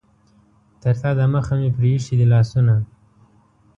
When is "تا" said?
1.01-1.09